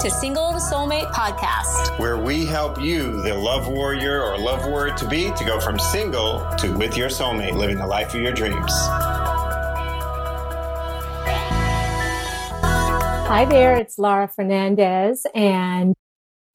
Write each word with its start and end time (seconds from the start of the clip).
to 0.00 0.10
Single 0.10 0.52
to 0.52 0.58
Soulmate 0.58 1.12
podcast, 1.12 1.98
where 1.98 2.16
we 2.16 2.46
help 2.46 2.80
you, 2.80 3.20
the 3.20 3.34
love 3.34 3.68
warrior 3.68 4.22
or 4.22 4.38
love 4.38 4.64
warrior 4.64 4.94
to 4.94 5.06
be, 5.06 5.30
to 5.32 5.44
go 5.44 5.60
from 5.60 5.78
single 5.78 6.40
to 6.56 6.72
with 6.72 6.96
your 6.96 7.10
soulmate, 7.10 7.52
living 7.52 7.76
the 7.76 7.86
life 7.86 8.14
of 8.14 8.22
your 8.22 8.32
dreams. 8.32 8.72
Hi 13.28 13.44
there, 13.44 13.76
it's 13.76 13.98
Laura 13.98 14.26
Fernandez, 14.26 15.26
and 15.34 15.94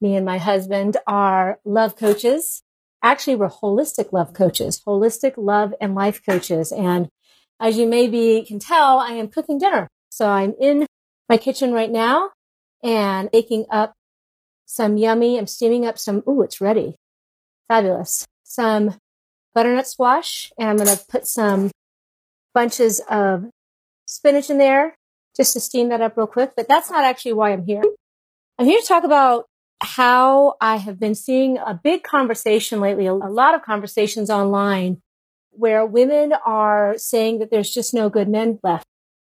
me 0.00 0.16
and 0.16 0.26
my 0.26 0.38
husband 0.38 0.96
are 1.06 1.60
love 1.64 1.94
coaches. 1.94 2.64
Actually, 3.00 3.36
we're 3.36 3.48
holistic 3.48 4.12
love 4.12 4.32
coaches, 4.32 4.82
holistic 4.84 5.34
love 5.36 5.72
and 5.80 5.94
life 5.94 6.20
coaches. 6.26 6.72
And 6.72 7.08
as 7.60 7.78
you 7.78 7.86
maybe 7.86 8.44
can 8.44 8.58
tell, 8.58 8.98
I 8.98 9.10
am 9.10 9.28
cooking 9.28 9.58
dinner. 9.58 9.86
So 10.08 10.28
I'm 10.28 10.52
in 10.60 10.84
my 11.28 11.36
kitchen 11.36 11.72
right 11.72 11.92
now 11.92 12.30
and 12.82 13.30
baking 13.30 13.66
up 13.70 13.94
some 14.66 14.96
yummy, 14.96 15.38
I'm 15.38 15.46
steaming 15.46 15.86
up 15.86 15.98
some, 15.98 16.22
ooh, 16.28 16.42
it's 16.42 16.60
ready. 16.60 16.96
Fabulous. 17.68 18.26
Some 18.42 18.96
butternut 19.54 19.86
squash 19.86 20.52
and 20.58 20.68
I'm 20.68 20.76
going 20.76 20.96
to 20.96 21.04
put 21.08 21.26
some 21.26 21.70
bunches 22.54 23.00
of 23.08 23.46
spinach 24.06 24.50
in 24.50 24.58
there 24.58 24.96
just 25.36 25.52
to 25.52 25.60
steam 25.60 25.88
that 25.90 26.00
up 26.00 26.16
real 26.16 26.26
quick. 26.26 26.52
But 26.56 26.68
that's 26.68 26.90
not 26.90 27.04
actually 27.04 27.34
why 27.34 27.52
I'm 27.52 27.64
here. 27.64 27.82
I'm 28.58 28.66
here 28.66 28.80
to 28.80 28.86
talk 28.86 29.04
about 29.04 29.46
how 29.80 30.54
I 30.60 30.76
have 30.76 30.98
been 30.98 31.14
seeing 31.14 31.58
a 31.58 31.78
big 31.82 32.02
conversation 32.02 32.80
lately, 32.80 33.06
a 33.06 33.14
lot 33.14 33.54
of 33.54 33.62
conversations 33.62 34.30
online 34.30 35.02
where 35.50 35.84
women 35.84 36.32
are 36.44 36.94
saying 36.96 37.38
that 37.38 37.50
there's 37.50 37.70
just 37.70 37.94
no 37.94 38.08
good 38.08 38.28
men 38.28 38.58
left. 38.62 38.86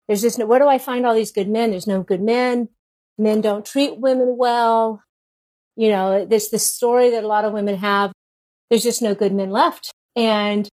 There's 0.08 0.22
just 0.22 0.40
no, 0.40 0.46
where 0.46 0.60
do 0.60 0.68
I 0.68 0.78
find 0.78 1.06
all 1.06 1.14
these 1.14 1.32
good 1.32 1.50
men? 1.50 1.72
There's 1.72 1.88
no 1.88 2.02
good 2.02 2.22
men. 2.22 2.70
Men 3.18 3.42
don't 3.42 3.66
treat 3.66 3.98
women 3.98 4.38
well. 4.38 5.04
You 5.76 5.90
know, 5.90 6.26
there's 6.26 6.50
this 6.50 6.72
story 6.72 7.10
that 7.12 7.24
a 7.24 7.28
lot 7.28 7.46
of 7.46 7.54
women 7.54 7.78
have. 7.78 8.12
There's 8.70 8.84
just 8.84 9.02
no 9.02 9.16
good 9.16 9.34
men 9.34 9.52
left. 9.52 9.92
And 10.16 10.68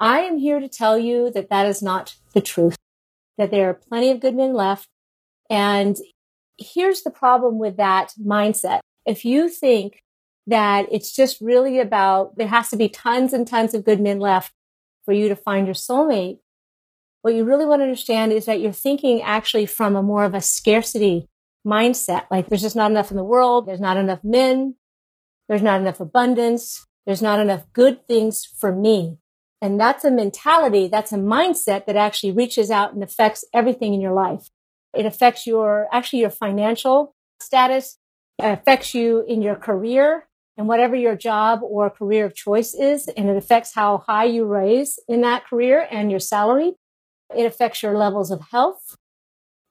I 0.00 0.20
am 0.20 0.38
here 0.38 0.60
to 0.60 0.68
tell 0.68 0.98
you 0.98 1.30
that 1.30 1.50
that 1.50 1.66
is 1.66 1.82
not 1.82 2.16
the 2.32 2.40
truth, 2.40 2.76
that 3.36 3.50
there 3.50 3.68
are 3.68 3.74
plenty 3.74 4.10
of 4.10 4.20
good 4.20 4.34
men 4.34 4.54
left. 4.54 4.86
And 5.50 5.96
here's 6.58 7.02
the 7.02 7.10
problem 7.10 7.58
with 7.58 7.76
that 7.76 8.12
mindset. 8.20 8.80
If 9.06 9.24
you 9.24 9.48
think 9.48 10.02
that 10.46 10.86
it's 10.90 11.14
just 11.14 11.40
really 11.40 11.78
about, 11.78 12.36
there 12.36 12.48
has 12.48 12.70
to 12.70 12.76
be 12.76 12.88
tons 12.88 13.32
and 13.32 13.46
tons 13.46 13.74
of 13.74 13.84
good 13.84 14.00
men 14.00 14.18
left 14.18 14.52
for 15.04 15.12
you 15.12 15.28
to 15.28 15.36
find 15.36 15.66
your 15.66 15.74
soulmate, 15.74 16.38
what 17.22 17.34
you 17.34 17.44
really 17.44 17.66
want 17.66 17.80
to 17.80 17.84
understand 17.84 18.32
is 18.32 18.46
that 18.46 18.60
you're 18.60 18.72
thinking 18.72 19.20
actually 19.22 19.66
from 19.66 19.96
a 19.96 20.02
more 20.02 20.24
of 20.24 20.34
a 20.34 20.40
scarcity 20.40 21.26
mindset. 21.68 22.24
Like 22.30 22.48
there's 22.48 22.62
just 22.62 22.76
not 22.76 22.90
enough 22.90 23.10
in 23.10 23.16
the 23.16 23.24
world. 23.24 23.66
There's 23.66 23.80
not 23.80 23.96
enough 23.96 24.24
men. 24.24 24.74
There's 25.48 25.62
not 25.62 25.80
enough 25.80 26.00
abundance. 26.00 26.86
There's 27.06 27.22
not 27.22 27.40
enough 27.40 27.64
good 27.72 28.06
things 28.06 28.44
for 28.44 28.74
me. 28.74 29.18
And 29.60 29.80
that's 29.80 30.04
a 30.04 30.10
mentality. 30.10 30.88
That's 30.88 31.12
a 31.12 31.16
mindset 31.16 31.86
that 31.86 31.96
actually 31.96 32.32
reaches 32.32 32.70
out 32.70 32.92
and 32.92 33.02
affects 33.02 33.44
everything 33.52 33.94
in 33.94 34.00
your 34.00 34.12
life. 34.12 34.50
It 34.94 35.04
affects 35.06 35.46
your, 35.46 35.88
actually 35.92 36.20
your 36.20 36.30
financial 36.30 37.14
status. 37.40 37.98
It 38.38 38.46
affects 38.46 38.94
you 38.94 39.24
in 39.26 39.42
your 39.42 39.56
career 39.56 40.28
and 40.56 40.68
whatever 40.68 40.94
your 40.94 41.16
job 41.16 41.60
or 41.62 41.90
career 41.90 42.26
of 42.26 42.34
choice 42.34 42.74
is. 42.74 43.08
And 43.08 43.28
it 43.28 43.36
affects 43.36 43.74
how 43.74 44.04
high 44.06 44.24
you 44.24 44.44
raise 44.44 44.98
in 45.08 45.22
that 45.22 45.46
career 45.46 45.86
and 45.90 46.10
your 46.10 46.20
salary. 46.20 46.74
It 47.34 47.44
affects 47.44 47.82
your 47.82 47.96
levels 47.96 48.30
of 48.30 48.40
health. 48.50 48.96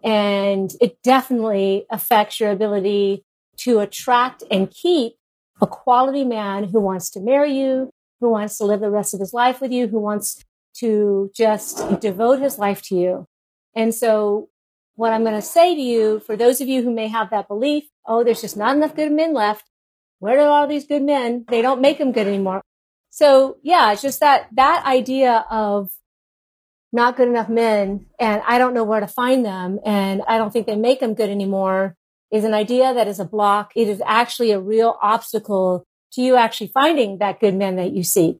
And 0.04 0.72
it 0.80 1.02
definitely 1.04 1.86
affects 1.90 2.40
your 2.40 2.52
ability 2.52 3.24
to 3.58 3.80
attract 3.80 4.44
and 4.52 4.70
keep 4.70 5.14
a 5.62 5.68
quality 5.68 6.24
man 6.24 6.66
who 6.66 6.80
wants 6.80 7.10
to 7.12 7.20
marry 7.20 7.58
you, 7.58 7.90
who 8.22 8.30
wants 8.30 8.58
to 8.58 8.66
live 8.66 8.80
the 8.80 8.92
rest 8.92 9.14
of 9.14 9.20
his 9.20 9.34
life 9.34 9.60
with 9.60 9.72
you, 9.72 9.88
who 9.88 10.00
wants 10.00 10.44
to 10.80 11.32
just 11.36 12.00
devote 12.00 12.40
his 12.40 12.60
life 12.60 12.82
to 12.84 12.96
you. 12.96 13.26
And 13.76 13.94
so 13.94 14.50
what 14.96 15.14
I'm 15.14 15.24
going 15.24 15.36
to 15.36 15.42
say 15.42 15.76
to 15.76 15.82
you, 15.82 16.20
for 16.20 16.36
those 16.36 16.62
of 16.62 16.68
you 16.68 16.84
who 16.84 16.94
may 16.94 17.08
have 17.08 17.30
that 17.32 17.48
belief, 17.48 17.86
oh, 18.06 18.24
there's 18.24 18.42
just 18.42 18.58
not 18.58 18.76
enough 18.76 18.96
good 18.96 19.12
men 19.12 19.34
left. 19.34 19.66
Where 20.20 20.40
are 20.40 20.48
all 20.48 20.68
these 20.68 20.88
good 20.88 21.04
men? 21.04 21.46
They 21.48 21.62
don't 21.62 21.82
make 21.82 21.98
them 21.98 22.12
good 22.12 22.28
anymore. 22.28 22.62
So 23.10 23.58
yeah, 23.64 23.92
it's 23.92 24.02
just 24.02 24.20
that, 24.20 24.48
that 24.54 24.86
idea 24.86 25.46
of 25.50 25.92
not 26.94 27.18
good 27.18 27.28
enough 27.28 27.50
men 27.50 28.06
and 28.20 28.42
I 28.48 28.58
don't 28.58 28.74
know 28.74 28.84
where 28.84 29.00
to 29.00 29.08
find 29.08 29.46
them 29.46 29.80
and 29.86 30.22
I 30.28 30.38
don't 30.38 30.52
think 30.52 30.68
they 30.68 30.76
make 30.76 31.00
them 31.00 31.14
good 31.14 31.30
anymore 31.30 31.96
is 32.32 32.44
an 32.44 32.54
idea 32.54 32.94
that 32.94 33.08
is 33.08 33.20
a 33.20 33.26
block. 33.26 33.72
It 33.76 33.88
is 33.88 34.02
actually 34.06 34.52
a 34.52 34.60
real 34.60 34.98
obstacle 35.02 35.86
to 36.14 36.22
you 36.22 36.36
actually 36.36 36.68
finding 36.74 37.20
that 37.20 37.40
good 37.40 37.56
man 37.56 37.76
that 37.76 37.92
you 37.92 38.04
seek. 38.04 38.38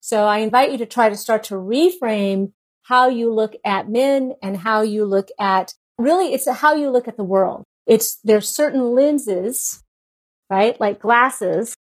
So 0.00 0.24
I 0.24 0.38
invite 0.38 0.72
you 0.72 0.78
to 0.78 0.86
try 0.86 1.08
to 1.08 1.16
start 1.16 1.44
to 1.44 1.54
reframe 1.54 2.52
how 2.82 3.08
you 3.08 3.32
look 3.32 3.54
at 3.64 3.88
men 3.88 4.34
and 4.42 4.56
how 4.56 4.82
you 4.82 5.04
look 5.04 5.28
at 5.38 5.74
really 5.98 6.32
it's 6.32 6.48
how 6.48 6.74
you 6.74 6.90
look 6.90 7.08
at 7.08 7.16
the 7.16 7.24
world. 7.24 7.64
It's 7.86 8.18
there's 8.24 8.48
certain 8.48 8.94
lenses, 8.94 9.82
right? 10.48 10.78
Like 10.80 11.00
glasses. 11.00 11.74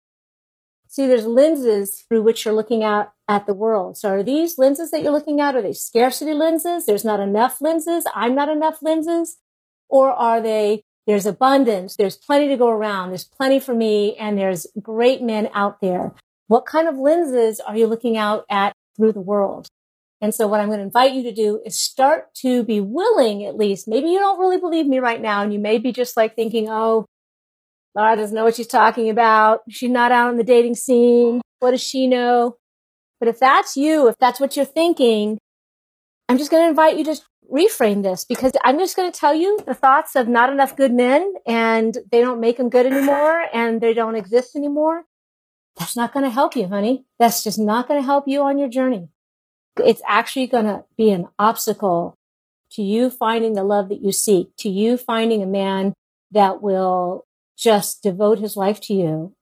See, 0.88 1.06
there's 1.06 1.26
lenses 1.26 2.04
through 2.08 2.24
which 2.24 2.44
you're 2.44 2.54
looking 2.54 2.84
at 2.84 3.12
at 3.28 3.46
the 3.46 3.54
world. 3.54 3.98
So 3.98 4.10
are 4.10 4.24
these 4.24 4.58
lenses 4.58 4.92
that 4.92 5.02
you're 5.02 5.12
looking 5.12 5.42
at, 5.42 5.56
are 5.56 5.62
they 5.62 5.74
scarcity 5.74 6.34
lenses? 6.34 6.86
There's 6.86 7.06
not 7.06 7.20
enough 7.20 7.60
lenses. 7.62 8.06
I'm 8.16 8.36
not 8.36 8.50
enough 8.50 8.82
lenses. 8.82 9.38
Or 9.90 10.12
are 10.12 10.42
they, 10.42 10.84
there's 11.06 11.26
abundance. 11.26 11.96
There's 11.96 12.18
plenty 12.18 12.48
to 12.50 12.58
go 12.58 12.70
around. 12.70 13.10
There's 13.10 13.24
plenty 13.26 13.60
for 13.60 13.74
me 13.74 14.16
and 14.16 14.38
there's 14.38 14.68
great 14.82 15.22
men 15.22 15.50
out 15.54 15.82
there. 15.82 16.14
What 16.48 16.66
kind 16.66 16.88
of 16.88 16.98
lenses 16.98 17.60
are 17.60 17.76
you 17.76 17.88
looking 17.88 18.18
out 18.18 18.46
at 18.50 18.74
through 18.96 19.12
the 19.12 19.22
world? 19.22 19.68
And 20.20 20.34
so 20.34 20.48
what 20.48 20.60
I'm 20.60 20.68
going 20.68 20.80
to 20.80 20.86
invite 20.86 21.14
you 21.14 21.24
to 21.24 21.34
do 21.34 21.62
is 21.66 21.80
start 21.80 22.34
to 22.36 22.64
be 22.64 22.82
willing, 22.82 23.46
at 23.46 23.56
least, 23.56 23.88
maybe 23.88 24.10
you 24.10 24.18
don't 24.18 24.40
really 24.40 24.58
believe 24.58 24.88
me 24.88 25.00
right 25.00 25.22
now. 25.22 25.44
And 25.44 25.54
you 25.54 25.60
may 25.60 25.78
be 25.78 25.92
just 25.92 26.18
like 26.18 26.36
thinking, 26.36 26.70
Oh, 26.70 27.06
Laura 27.96 28.16
doesn't 28.16 28.36
know 28.36 28.44
what 28.44 28.56
she's 28.56 28.68
talking 28.68 29.10
about. 29.10 29.62
She's 29.70 29.92
not 29.92 30.12
out 30.12 30.30
on 30.30 30.38
the 30.38 30.44
dating 30.44 30.76
scene. 30.76 31.42
What 31.60 31.72
does 31.72 31.84
she 31.84 32.08
know? 32.08 32.58
But 33.20 33.30
if 33.30 33.40
that's 33.40 33.76
you, 33.76 34.08
if 34.08 34.18
that's 34.20 34.40
what 34.40 34.56
you're 34.56 34.66
thinking, 34.66 35.40
I'm 36.30 36.38
just 36.38 36.52
going 36.52 36.64
to 36.64 36.70
invite 36.70 36.98
you 36.98 37.06
to 37.06 37.20
reframe 37.52 38.04
this 38.04 38.26
because 38.26 38.52
I'm 38.64 38.78
just 38.78 38.96
going 38.96 39.12
to 39.12 39.18
tell 39.18 39.34
you 39.34 39.60
the 39.66 39.74
thoughts 39.74 40.16
of 40.16 40.28
not 40.28 40.52
enough 40.52 40.76
good 40.76 40.94
men 40.94 41.34
and 41.46 41.98
they 42.12 42.22
don't 42.22 42.42
make 42.42 42.58
them 42.58 42.70
good 42.70 42.86
anymore 42.86 43.46
and 43.54 43.82
they 43.82 43.94
don't 43.94 44.16
exist 44.16 44.56
anymore. 44.56 45.04
That's 45.78 45.96
not 45.96 46.12
going 46.12 46.26
to 46.26 46.32
help 46.32 46.56
you, 46.56 46.68
honey. 46.68 47.06
That's 47.20 47.44
just 47.44 47.60
not 47.60 47.88
going 47.88 48.00
to 48.02 48.06
help 48.06 48.28
you 48.28 48.42
on 48.42 48.58
your 48.58 48.68
journey. 48.68 49.10
It's 49.78 50.02
actually 50.08 50.48
going 50.48 50.66
to 50.66 50.86
be 50.98 51.12
an 51.12 51.28
obstacle 51.38 52.18
to 52.72 52.82
you 52.82 53.10
finding 53.10 53.54
the 53.54 53.64
love 53.64 53.90
that 53.90 54.02
you 54.02 54.12
seek, 54.12 54.50
to 54.58 54.70
you 54.70 54.98
finding 54.98 55.42
a 55.42 55.48
man 55.48 55.94
that 56.32 56.62
will 56.62 57.26
just 57.58 58.04
devote 58.04 58.40
his 58.40 58.58
life 58.58 58.82
to 58.82 58.94
you 58.94 59.34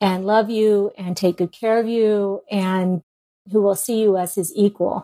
and 0.00 0.26
love 0.26 0.50
you 0.50 0.92
and 0.96 1.16
take 1.16 1.38
good 1.38 1.52
care 1.52 1.78
of 1.78 1.88
you 1.88 2.42
and 2.50 3.02
who 3.50 3.62
will 3.62 3.74
see 3.74 4.02
you 4.02 4.16
as 4.16 4.34
his 4.34 4.52
equal. 4.54 5.02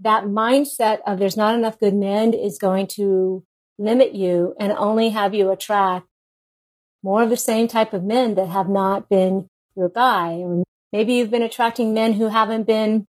That 0.00 0.24
mindset 0.24 1.00
of 1.06 1.18
there's 1.18 1.36
not 1.36 1.54
enough 1.54 1.78
good 1.78 1.94
men 1.94 2.32
is 2.32 2.58
going 2.58 2.86
to 2.88 3.44
limit 3.78 4.14
you 4.14 4.54
and 4.58 4.72
only 4.72 5.10
have 5.10 5.34
you 5.34 5.50
attract 5.50 6.06
more 7.02 7.22
of 7.22 7.30
the 7.30 7.36
same 7.36 7.68
type 7.68 7.92
of 7.92 8.04
men 8.04 8.34
that 8.34 8.48
have 8.48 8.68
not 8.68 9.08
been 9.08 9.48
your 9.76 9.88
guy. 9.88 10.34
Or 10.34 10.64
maybe 10.92 11.14
you've 11.14 11.30
been 11.30 11.42
attracting 11.42 11.94
men 11.94 12.14
who 12.14 12.28
haven't 12.28 12.66
been 12.66 13.06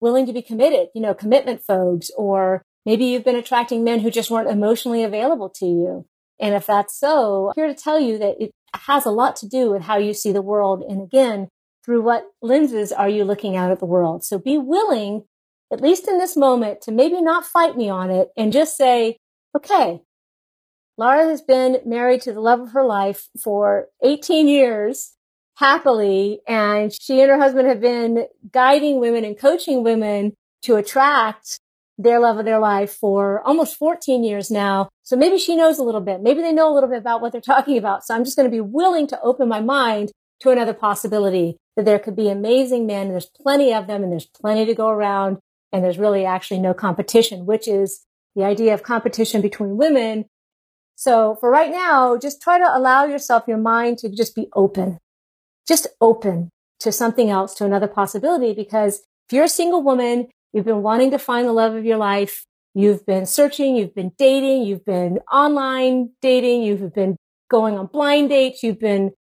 willing 0.00 0.26
to 0.26 0.32
be 0.32 0.42
committed, 0.42 0.88
you 0.94 1.00
know, 1.00 1.14
commitment 1.14 1.62
folks, 1.62 2.10
or 2.16 2.62
maybe 2.84 3.04
you've 3.04 3.24
been 3.24 3.36
attracting 3.36 3.82
men 3.82 4.00
who 4.00 4.10
just 4.10 4.30
weren't 4.30 4.50
emotionally 4.50 5.02
available 5.02 5.48
to 5.48 5.66
you. 5.66 6.06
And 6.38 6.54
if 6.54 6.66
that's 6.66 6.98
so, 6.98 7.48
I'm 7.48 7.54
here 7.56 7.66
to 7.66 7.74
tell 7.74 7.98
you 7.98 8.18
that 8.18 8.36
it 8.40 8.50
has 8.74 9.06
a 9.06 9.10
lot 9.10 9.36
to 9.36 9.48
do 9.48 9.70
with 9.70 9.82
how 9.82 9.96
you 9.96 10.12
see 10.12 10.32
the 10.32 10.42
world. 10.42 10.82
And 10.86 11.02
again, 11.02 11.48
through 11.84 12.02
what 12.02 12.24
lenses 12.42 12.92
are 12.92 13.08
you 13.08 13.24
looking 13.24 13.56
out 13.56 13.70
at 13.70 13.78
the 13.78 13.86
world? 13.86 14.24
So 14.24 14.38
be 14.38 14.58
willing, 14.58 15.24
at 15.72 15.80
least 15.80 16.08
in 16.08 16.18
this 16.18 16.36
moment, 16.36 16.80
to 16.82 16.92
maybe 16.92 17.22
not 17.22 17.46
fight 17.46 17.76
me 17.76 17.88
on 17.88 18.10
it 18.10 18.28
and 18.36 18.52
just 18.52 18.76
say, 18.76 19.16
okay, 19.56 20.00
Laura 20.98 21.24
has 21.26 21.42
been 21.42 21.78
married 21.84 22.22
to 22.22 22.32
the 22.32 22.40
love 22.40 22.60
of 22.60 22.72
her 22.72 22.84
life 22.84 23.28
for 23.42 23.88
18 24.02 24.48
years 24.48 25.14
happily. 25.56 26.40
And 26.46 26.92
she 26.92 27.20
and 27.20 27.30
her 27.30 27.38
husband 27.38 27.68
have 27.68 27.80
been 27.80 28.26
guiding 28.50 29.00
women 29.00 29.24
and 29.24 29.38
coaching 29.38 29.82
women 29.82 30.34
to 30.62 30.76
attract 30.76 31.60
their 31.98 32.20
love 32.20 32.38
of 32.38 32.44
their 32.44 32.58
life 32.58 32.92
for 32.92 33.42
almost 33.42 33.76
14 33.76 34.24
years 34.24 34.50
now. 34.50 34.88
So 35.02 35.16
maybe 35.16 35.38
she 35.38 35.56
knows 35.56 35.78
a 35.78 35.84
little 35.84 36.00
bit. 36.00 36.22
Maybe 36.22 36.42
they 36.42 36.52
know 36.52 36.72
a 36.72 36.74
little 36.74 36.90
bit 36.90 36.98
about 36.98 37.20
what 37.20 37.32
they're 37.32 37.40
talking 37.54 37.78
about. 37.78 38.04
So 38.04 38.14
I'm 38.14 38.24
just 38.24 38.36
going 38.36 38.50
to 38.50 38.54
be 38.56 38.60
willing 38.60 39.06
to 39.08 39.20
open 39.22 39.48
my 39.48 39.60
mind 39.60 40.12
to 40.40 40.50
another 40.50 40.74
possibility 40.74 41.56
that 41.76 41.84
there 41.84 41.98
could 41.98 42.16
be 42.16 42.28
amazing 42.28 42.86
men. 42.86 43.08
There's 43.08 43.30
plenty 43.42 43.72
of 43.72 43.86
them 43.86 44.02
and 44.02 44.12
there's 44.12 44.26
plenty 44.26 44.66
to 44.66 44.74
go 44.74 44.88
around. 44.88 45.38
And 45.72 45.84
there's 45.84 45.98
really 45.98 46.24
actually 46.24 46.60
no 46.60 46.74
competition, 46.74 47.46
which 47.46 47.68
is 47.68 48.04
the 48.36 48.44
idea 48.44 48.74
of 48.74 48.82
competition 48.82 49.42
between 49.42 49.76
women 49.76 50.26
So 50.96 51.36
for 51.40 51.50
right 51.50 51.70
now, 51.70 52.16
just 52.18 52.40
try 52.42 52.58
to 52.58 52.76
allow 52.76 53.04
yourself, 53.04 53.44
your 53.46 53.58
mind 53.58 53.98
to 53.98 54.08
just 54.10 54.34
be 54.34 54.48
open, 54.54 54.98
just 55.68 55.86
open 56.00 56.50
to 56.80 56.92
something 56.92 57.30
else, 57.30 57.54
to 57.56 57.64
another 57.64 57.88
possibility. 57.88 58.54
Because 58.54 59.00
if 59.28 59.32
you're 59.32 59.44
a 59.44 59.48
single 59.48 59.82
woman, 59.82 60.28
you've 60.52 60.64
been 60.64 60.82
wanting 60.82 61.10
to 61.12 61.18
find 61.18 61.46
the 61.46 61.52
love 61.52 61.74
of 61.74 61.84
your 61.84 61.96
life, 61.96 62.44
you've 62.74 63.04
been 63.06 63.26
searching, 63.26 63.76
you've 63.76 63.94
been 63.94 64.12
dating, 64.18 64.64
you've 64.64 64.84
been 64.84 65.18
online 65.32 66.10
dating, 66.20 66.62
you've 66.62 66.94
been 66.94 67.16
going 67.50 67.78
on 67.78 67.86
blind 67.86 68.28
dates, 68.28 68.62
you've 68.62 68.80
been 68.80 69.12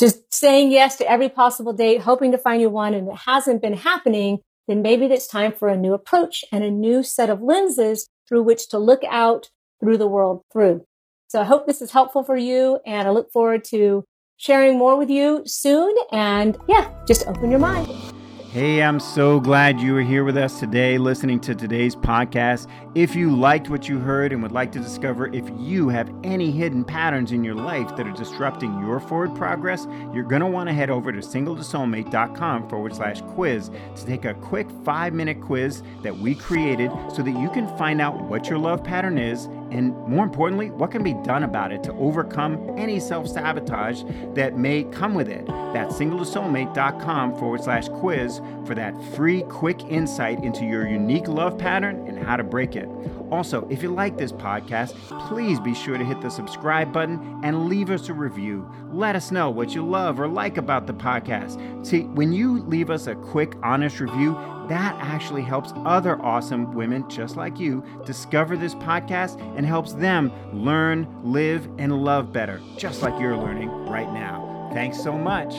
just 0.00 0.32
saying 0.32 0.72
yes 0.72 0.96
to 0.96 1.10
every 1.10 1.28
possible 1.28 1.72
date, 1.72 2.00
hoping 2.00 2.32
to 2.32 2.38
find 2.38 2.60
you 2.60 2.70
one, 2.70 2.94
and 2.94 3.08
it 3.08 3.16
hasn't 3.26 3.62
been 3.62 3.74
happening, 3.74 4.38
then 4.66 4.82
maybe 4.82 5.06
it's 5.06 5.26
time 5.26 5.52
for 5.52 5.68
a 5.68 5.76
new 5.76 5.92
approach 5.92 6.44
and 6.50 6.64
a 6.64 6.70
new 6.70 7.02
set 7.02 7.30
of 7.30 7.40
lenses 7.42 8.08
through 8.28 8.42
which 8.42 8.68
to 8.68 8.78
look 8.78 9.02
out 9.08 9.50
through 9.80 9.98
the 9.98 10.06
world 10.06 10.42
through. 10.52 10.84
So 11.28 11.40
I 11.40 11.44
hope 11.44 11.66
this 11.66 11.82
is 11.82 11.90
helpful 11.90 12.24
for 12.24 12.36
you 12.36 12.80
and 12.86 13.06
I 13.06 13.10
look 13.10 13.30
forward 13.32 13.64
to 13.64 14.04
sharing 14.36 14.78
more 14.78 14.96
with 14.96 15.10
you 15.10 15.42
soon. 15.46 15.94
And 16.12 16.56
yeah, 16.68 16.90
just 17.06 17.26
open 17.26 17.50
your 17.50 17.60
mind. 17.60 18.13
Hey, 18.54 18.84
I'm 18.84 19.00
so 19.00 19.40
glad 19.40 19.80
you 19.80 19.96
are 19.96 20.00
here 20.00 20.22
with 20.22 20.36
us 20.36 20.60
today 20.60 20.96
listening 20.96 21.40
to 21.40 21.56
today's 21.56 21.96
podcast. 21.96 22.68
If 22.94 23.16
you 23.16 23.34
liked 23.34 23.68
what 23.68 23.88
you 23.88 23.98
heard 23.98 24.32
and 24.32 24.40
would 24.44 24.52
like 24.52 24.70
to 24.70 24.78
discover 24.78 25.26
if 25.34 25.42
you 25.58 25.88
have 25.88 26.08
any 26.22 26.52
hidden 26.52 26.84
patterns 26.84 27.32
in 27.32 27.42
your 27.42 27.56
life 27.56 27.96
that 27.96 28.06
are 28.06 28.12
disrupting 28.12 28.78
your 28.78 29.00
forward 29.00 29.34
progress, 29.34 29.88
you're 30.12 30.22
going 30.22 30.40
to 30.40 30.46
want 30.46 30.68
to 30.68 30.72
head 30.72 30.88
over 30.88 31.10
to 31.10 31.18
singletosoulmate.com 31.18 32.68
forward 32.68 32.94
slash 32.94 33.22
quiz 33.22 33.72
to 33.96 34.06
take 34.06 34.24
a 34.24 34.34
quick 34.34 34.68
five 34.84 35.12
minute 35.12 35.40
quiz 35.40 35.82
that 36.04 36.16
we 36.16 36.36
created 36.36 36.92
so 37.12 37.22
that 37.22 37.36
you 37.36 37.50
can 37.50 37.66
find 37.76 38.00
out 38.00 38.22
what 38.22 38.48
your 38.48 38.58
love 38.58 38.84
pattern 38.84 39.18
is 39.18 39.48
and 39.70 39.96
more 40.06 40.24
importantly, 40.24 40.70
what 40.70 40.90
can 40.90 41.02
be 41.02 41.14
done 41.24 41.42
about 41.42 41.72
it 41.72 41.82
to 41.84 41.92
overcome 41.94 42.78
any 42.78 43.00
self 43.00 43.28
sabotage 43.28 44.02
that 44.34 44.58
may 44.58 44.84
come 44.84 45.14
with 45.14 45.28
it. 45.28 45.46
That's 45.46 45.94
singletosoulmate.com 45.96 47.38
forward 47.38 47.62
slash 47.62 47.88
quiz 47.88 48.40
for 48.66 48.74
that 48.74 48.94
free, 49.14 49.42
quick 49.42 49.82
insight 49.84 50.42
into 50.42 50.64
your 50.64 50.86
unique 50.86 51.28
love 51.28 51.58
pattern 51.58 52.06
and 52.06 52.18
how 52.18 52.36
to 52.36 52.44
break 52.44 52.76
it. 52.76 52.88
Also, 53.30 53.66
if 53.68 53.82
you 53.82 53.92
like 53.92 54.16
this 54.16 54.32
podcast, 54.32 54.94
please 55.28 55.58
be 55.58 55.74
sure 55.74 55.98
to 55.98 56.04
hit 56.04 56.20
the 56.20 56.30
subscribe 56.30 56.92
button 56.92 57.40
and 57.42 57.68
leave 57.68 57.90
us 57.90 58.08
a 58.08 58.14
review. 58.14 58.70
Let 58.90 59.16
us 59.16 59.32
know 59.32 59.50
what 59.50 59.74
you 59.74 59.84
love 59.84 60.20
or 60.20 60.28
like 60.28 60.56
about 60.56 60.86
the 60.86 60.94
podcast. 60.94 61.84
See, 61.86 62.02
when 62.02 62.32
you 62.32 62.60
leave 62.62 62.90
us 62.90 63.06
a 63.06 63.14
quick, 63.14 63.54
honest 63.62 63.98
review, 63.98 64.36
that 64.68 64.96
actually 65.00 65.42
helps 65.42 65.72
other 65.84 66.20
awesome 66.22 66.72
women 66.74 67.08
just 67.08 67.36
like 67.36 67.58
you 67.58 67.84
discover 68.04 68.56
this 68.56 68.74
podcast 68.76 69.40
and 69.56 69.66
helps 69.66 69.92
them 69.92 70.32
learn, 70.52 71.06
live, 71.22 71.68
and 71.78 72.04
love 72.04 72.32
better, 72.32 72.60
just 72.76 73.02
like 73.02 73.18
you're 73.20 73.36
learning 73.36 73.70
right 73.86 74.10
now. 74.12 74.70
Thanks 74.72 75.00
so 75.00 75.16
much. 75.16 75.54